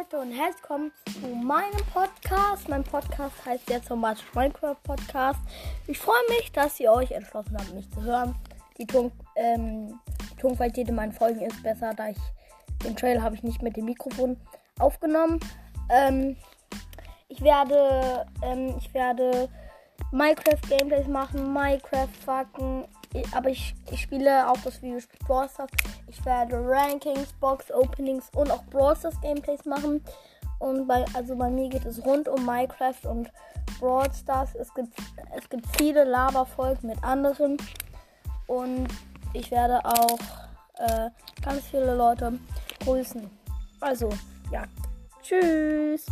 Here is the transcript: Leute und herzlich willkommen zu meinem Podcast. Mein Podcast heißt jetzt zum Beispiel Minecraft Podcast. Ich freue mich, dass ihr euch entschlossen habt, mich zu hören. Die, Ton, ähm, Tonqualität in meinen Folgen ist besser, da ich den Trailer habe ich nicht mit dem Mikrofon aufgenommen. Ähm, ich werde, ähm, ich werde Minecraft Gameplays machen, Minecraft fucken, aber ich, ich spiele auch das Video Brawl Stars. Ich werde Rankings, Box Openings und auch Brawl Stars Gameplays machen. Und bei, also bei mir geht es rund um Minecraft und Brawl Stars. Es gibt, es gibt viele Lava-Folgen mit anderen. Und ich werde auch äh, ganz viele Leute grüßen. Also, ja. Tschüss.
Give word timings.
Leute 0.00 0.18
und 0.18 0.32
herzlich 0.32 0.62
willkommen 0.62 0.92
zu 1.12 1.26
meinem 1.26 1.84
Podcast. 1.92 2.68
Mein 2.70 2.82
Podcast 2.82 3.34
heißt 3.44 3.68
jetzt 3.68 3.88
zum 3.88 4.00
Beispiel 4.00 4.30
Minecraft 4.34 4.76
Podcast. 4.82 5.38
Ich 5.86 5.98
freue 5.98 6.22
mich, 6.30 6.50
dass 6.52 6.80
ihr 6.80 6.90
euch 6.90 7.10
entschlossen 7.10 7.54
habt, 7.58 7.74
mich 7.74 7.90
zu 7.90 8.02
hören. 8.02 8.34
Die, 8.78 8.86
Ton, 8.86 9.12
ähm, 9.36 10.00
Tonqualität 10.40 10.88
in 10.88 10.94
meinen 10.94 11.12
Folgen 11.12 11.42
ist 11.42 11.62
besser, 11.62 11.92
da 11.94 12.08
ich 12.08 12.16
den 12.82 12.96
Trailer 12.96 13.20
habe 13.20 13.34
ich 13.34 13.42
nicht 13.42 13.60
mit 13.60 13.76
dem 13.76 13.84
Mikrofon 13.84 14.38
aufgenommen. 14.78 15.38
Ähm, 15.90 16.36
ich 17.28 17.42
werde, 17.42 18.26
ähm, 18.42 18.76
ich 18.78 18.94
werde 18.94 19.50
Minecraft 20.12 20.62
Gameplays 20.70 21.08
machen, 21.08 21.52
Minecraft 21.52 22.08
fucken, 22.24 22.86
aber 23.32 23.50
ich, 23.50 23.74
ich 23.90 24.02
spiele 24.02 24.48
auch 24.48 24.56
das 24.64 24.80
Video 24.82 24.98
Brawl 25.26 25.48
Stars. 25.48 25.70
Ich 26.06 26.24
werde 26.24 26.56
Rankings, 26.56 27.32
Box 27.40 27.70
Openings 27.72 28.30
und 28.34 28.50
auch 28.50 28.64
Brawl 28.66 28.96
Stars 28.96 29.20
Gameplays 29.20 29.64
machen. 29.64 30.02
Und 30.58 30.86
bei, 30.86 31.04
also 31.14 31.36
bei 31.36 31.48
mir 31.48 31.68
geht 31.68 31.86
es 31.86 32.04
rund 32.04 32.28
um 32.28 32.44
Minecraft 32.44 33.04
und 33.04 33.30
Brawl 33.78 34.12
Stars. 34.12 34.54
Es 34.54 34.72
gibt, 34.74 34.92
es 35.36 35.48
gibt 35.48 35.66
viele 35.78 36.04
Lava-Folgen 36.04 36.88
mit 36.88 37.02
anderen. 37.02 37.56
Und 38.46 38.88
ich 39.32 39.50
werde 39.50 39.84
auch 39.84 40.18
äh, 40.78 41.10
ganz 41.42 41.66
viele 41.70 41.94
Leute 41.94 42.38
grüßen. 42.84 43.30
Also, 43.80 44.10
ja. 44.50 44.64
Tschüss. 45.22 46.06